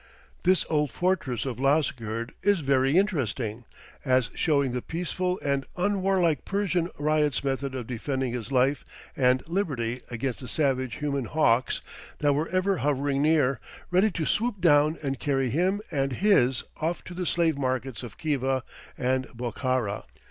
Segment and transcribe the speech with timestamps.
[0.41, 3.65] This old fortress of Lasgird is very interesting,
[4.03, 8.83] as showing the peaceful and unwarlike Persian ryot's method of defending his life
[9.15, 11.81] and liberty against the savage human hawks
[12.17, 13.59] that were ever hovering near,
[13.91, 18.17] ready to swoop down and carry him and his off to the slave markets of
[18.17, 18.63] Khiva
[18.97, 20.05] and Bokhara.